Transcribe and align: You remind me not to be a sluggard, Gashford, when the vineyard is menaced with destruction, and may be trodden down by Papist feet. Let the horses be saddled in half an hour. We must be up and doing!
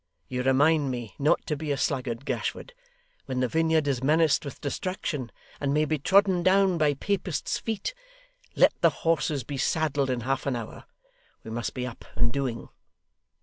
You 0.29 0.41
remind 0.41 0.89
me 0.89 1.13
not 1.19 1.45
to 1.45 1.55
be 1.55 1.71
a 1.71 1.77
sluggard, 1.77 2.25
Gashford, 2.25 2.73
when 3.27 3.39
the 3.39 3.47
vineyard 3.47 3.87
is 3.87 4.01
menaced 4.01 4.43
with 4.43 4.59
destruction, 4.59 5.31
and 5.59 5.75
may 5.75 5.85
be 5.85 5.99
trodden 5.99 6.41
down 6.41 6.79
by 6.79 6.95
Papist 6.95 7.47
feet. 7.61 7.93
Let 8.55 8.73
the 8.81 8.89
horses 9.05 9.43
be 9.43 9.57
saddled 9.57 10.09
in 10.09 10.21
half 10.21 10.47
an 10.47 10.55
hour. 10.55 10.85
We 11.43 11.51
must 11.51 11.75
be 11.75 11.85
up 11.85 12.03
and 12.15 12.33
doing! 12.33 12.69